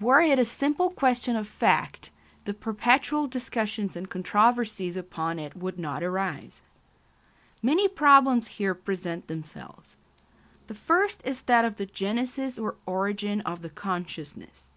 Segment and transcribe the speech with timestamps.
[0.00, 2.10] Were it a simple question of fact,
[2.44, 6.62] the perpetual discussions and controversies upon it would not arise.
[7.60, 9.96] Many problems here present themselves.
[10.68, 14.70] The first is that of the genesis or origin of the consciousness.